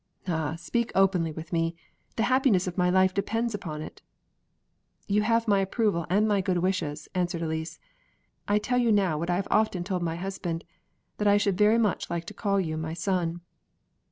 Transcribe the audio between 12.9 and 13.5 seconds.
son!"